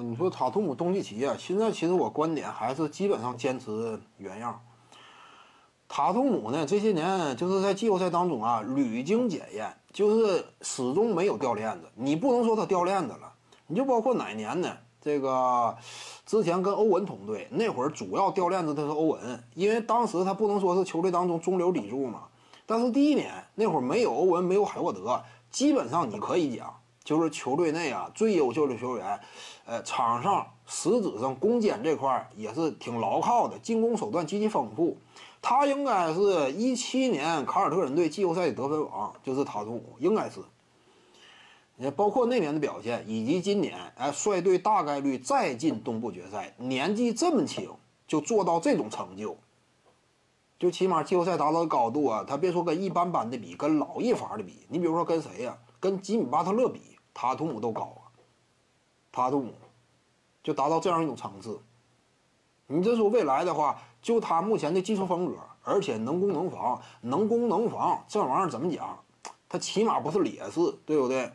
[0.00, 4.60] 你说塔图姆、东契奇啊，现在其实我观点还是基本上坚持原样。
[5.88, 11.88] 塔图姆呢，这些年就是在季后赛当中啊，屡经检验，就是始终没有掉链子。
[11.94, 13.32] 你不能说他掉链子了，
[13.66, 14.76] 你就包括哪年呢？
[15.00, 15.76] 这个
[16.26, 22.24] 之前跟欧文同队那会儿，主要掉链子的是欧文，因为当时他不能说是球队当中中流砥柱嘛。
[22.66, 26.77] 但是第一年那会儿没有欧文，没有海沃德，基本上你可以讲。
[27.08, 29.18] 就是球队内啊最优秀的球员，
[29.64, 34.94] 呃，场上实质上攻坚这块也是挺牢靠的，进攻手段极其丰富。
[35.40, 40.40] 他应该是一七年凯尔特人队季后赛的得分王，就是塔图姆，应该是。
[41.78, 47.70] 也包括那年的表现，以及今年，哎，率队大概率再进东部决赛，年纪这么轻
[48.06, 49.38] 就做到这种成就，
[50.58, 55.56] 就起码季后赛达到的高度啊，他别说跟一般般的比，跟老一伐的比，你比如说跟谁呀？
[55.80, 56.97] 跟吉米巴特勒比。
[57.20, 58.06] 塔图姆都高啊，
[59.10, 59.52] 塔图姆
[60.40, 61.60] 就达到这样一种层次。
[62.68, 68.96] 你这说未来的话，就他目前的技术风格，而且能攻能防，能攻能防，这玩意儿怎么讲？
[69.48, 71.28] 他起码不是劣势，对不对？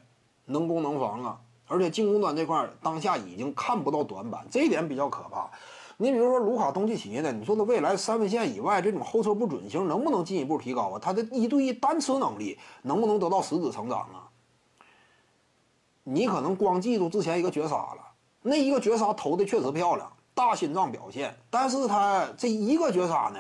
[0.46, 5.52] 能攻能防啊，而且进攻端这块当下已经看不到短板，这一点比较可怕。
[5.98, 10.98] 你比如说卢卡东契奇呢，你说他未来三分线以外这种后撤步准星能不能进一步提高啊？
[10.98, 14.32] 他的一对一单吃能力能不能得到实质成长啊？
[16.04, 17.98] 你可能光记住之前一个绝杀了，
[18.42, 21.36] 那一个绝杀投的确实漂亮，大心脏表现。
[21.50, 23.40] 但是他这一个绝杀呢，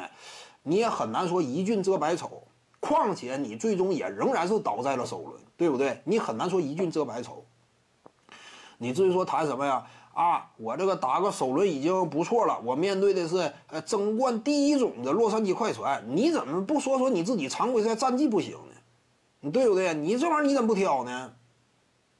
[0.63, 2.43] 你也很难说一俊遮百丑。
[2.79, 6.01] 况且你最终也仍然是倒在了首轮，对不对？
[6.03, 7.45] 你很难说一俊遮百丑。
[8.77, 9.85] 你至于说谈什么呀？
[10.13, 18.75] 啊，我这个打个首轮已经不错了，我面对的是呃争冠第一种的洛杉矶快船，你怎么不说说你自己常规赛战绩不行呢？
[19.39, 19.93] 你对不对？
[19.93, 21.31] 你这玩意儿你怎么不挑呢？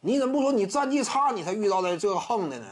[0.06, 2.66] 你怎么不说你战绩差，你才遇到的这个横的呢？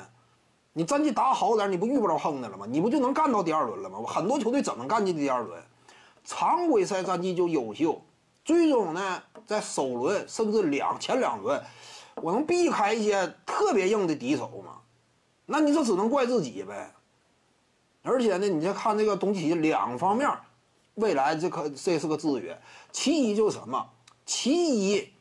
[0.74, 2.66] 你战绩打好点，你不遇不着横的了吗？
[2.70, 4.02] 你不就能干到第二轮了吗？
[4.06, 5.64] 很多球队怎么干进第二轮？
[6.26, 8.02] 常规赛战绩就优秀，
[8.44, 11.62] 最终呢，在首轮甚至两前两轮，
[12.16, 14.82] 我能避开一些特别硬的敌手吗？
[15.46, 16.94] 那你这只能怪自己呗。
[18.04, 20.30] 而且呢，你再看这个东契奇两方面，
[20.96, 22.62] 未来这可这是个制约。
[22.92, 23.90] 其一就是什么？
[24.26, 25.14] 其一。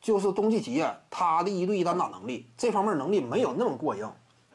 [0.00, 4.10] 就是东契奇啊，他的一对一单打能力这方面能力没有那么过硬。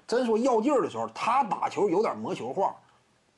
[0.07, 2.75] 真说要劲儿的时候，他打球有点魔球化。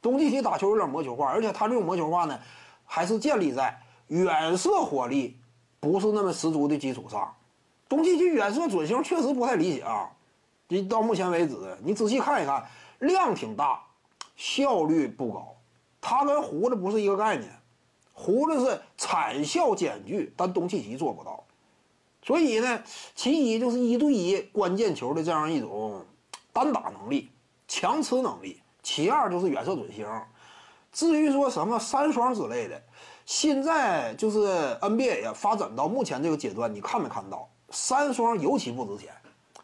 [0.02, 2.40] 东契奇打球有点魔球化，而且他这种魔球化呢，
[2.86, 5.38] 还是建立在远射火力
[5.80, 7.34] 不是那么十足的基础上。
[7.90, 10.10] 东契奇远射准星确实不太理想。
[10.68, 12.66] 你到目前为止，你仔细看一看，
[13.00, 13.82] 量挺大，
[14.36, 15.56] 效率不高。
[16.00, 17.50] 他跟胡子不是一个概念，
[18.14, 21.44] 胡子是产效兼具，但东契奇做不到。
[22.28, 22.84] 所以呢，
[23.16, 26.04] 其一就是一对一关键球的这样一种
[26.52, 27.32] 单打能力、
[27.70, 30.06] 强持能力；其二就是远射准星。
[30.92, 32.84] 至于说什么三双之类的，
[33.26, 34.46] 现在就是
[34.82, 39.14] NBA 呀发展到目前这个阶段，你看没看到三双尤其不值钱，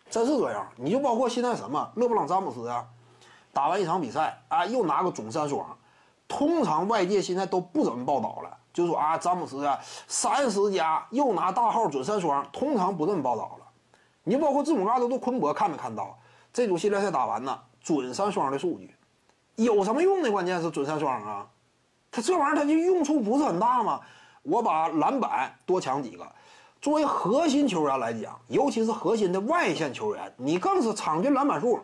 [0.09, 0.65] 真是这样。
[0.77, 2.87] 你就包括现在什么勒布朗詹姆斯啊，
[3.51, 5.77] 打完一场比赛啊，又拿个总三双，
[6.29, 8.57] 通常外界现在都不怎么报道了。
[8.73, 13.65] 就说啊，詹姆斯啊，三十加又拿大号准三双，通常不这么报道了。
[14.23, 16.17] 你包括字母哥都都昆博看没看到
[16.51, 17.59] 这组系列赛打完呢？
[17.81, 18.95] 准三双的数据
[19.57, 20.31] 有什么用呢？
[20.31, 21.47] 关键是准三双啊，
[22.09, 23.99] 他这玩意儿他就用处不是很大嘛？
[24.41, 26.25] 我把篮板多抢几个，
[26.81, 31.79] 作为核心球员来讲，尤其是核心的外线球员，你更是场均篮板数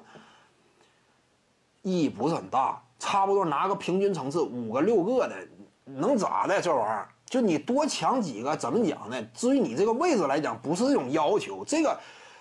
[1.84, 5.36] 意义不是很大，差不多拿个平均层次五个六个的。
[5.96, 6.62] 能咋的？
[6.62, 9.22] 这玩意儿就你多抢几个，怎么讲呢？
[9.34, 11.64] 至于你这个位置来讲，不是这种要求。
[11.64, 12.00] 这个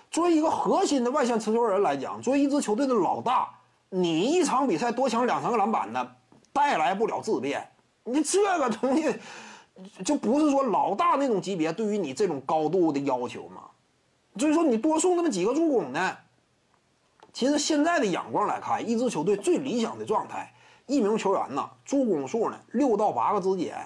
[0.09, 3.49] 作为一个核心的外线持球人来讲，作为一支球队的老大，
[3.89, 6.11] 你一场比赛多抢两三个篮板呢，
[6.51, 7.69] 带来不了质变。
[8.03, 9.15] 你这个东西
[10.03, 13.63] 就不是说老大那种级别对于你这种高度的要求嘛？
[14.37, 16.17] 所以说你多送那么几个助攻呢？
[17.31, 20.51] 其实现在的眼光来看，一支球队最理想的状态。
[20.89, 23.77] 一名球员呢，助攻数呢六到八个之间，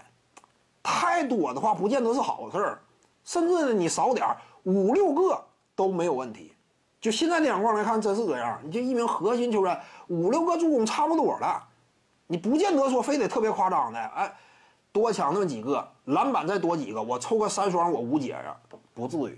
[0.81, 2.79] 太多的话不见得是好事儿，
[3.25, 4.25] 甚至呢你少点
[4.63, 5.43] 五六个
[5.75, 6.53] 都没有问题。
[7.01, 8.57] 就现在的眼光来看，真是这样。
[8.63, 9.77] 你就一名核心球员
[10.07, 11.61] 五六个助攻差不多了，
[12.27, 14.33] 你不见得说非得特别夸张的，哎，
[14.93, 18.55] 多抢那么几个篮板再多几个，我凑个三双我无解呀，
[18.93, 19.37] 不至于。